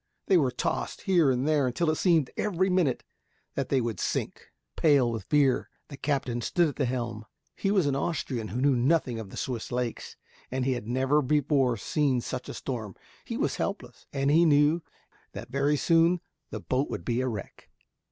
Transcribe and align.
They 0.25 0.35
were 0.37 0.49
tossed 0.49 1.01
here 1.01 1.29
and 1.29 1.47
there, 1.47 1.67
until 1.67 1.91
it 1.91 1.95
seemed 1.95 2.31
every 2.35 2.71
minute 2.71 3.03
that 3.53 3.69
they 3.69 3.79
would 3.79 3.99
sink. 3.99 4.51
Pale 4.75 5.11
with 5.11 5.25
fear, 5.25 5.69
the 5.89 5.95
captain 5.97 6.41
stood 6.41 6.69
at 6.69 6.77
the 6.77 6.85
helm. 6.85 7.27
He 7.55 7.69
was 7.69 7.85
an 7.85 7.95
Austrian 7.95 8.47
who 8.47 8.59
knew 8.61 8.75
nothing 8.75 9.19
of 9.19 9.29
the 9.29 9.37
Swiss 9.37 9.71
lakes, 9.71 10.15
and 10.49 10.65
he 10.65 10.73
had 10.73 10.87
never 10.87 11.21
before 11.21 11.75
been 11.77 12.13
in 12.15 12.19
such 12.21 12.49
a 12.49 12.55
storm. 12.55 12.95
He 13.25 13.37
was 13.37 13.57
helpless, 13.57 14.07
and 14.11 14.31
he 14.31 14.43
knew 14.43 14.81
that 15.33 15.49
very 15.51 15.77
soon 15.77 16.19
the 16.49 16.59
boat 16.59 16.89
would 16.89 17.05
be 17.05 17.21
a 17.21 17.27
wreck. 17.27 17.69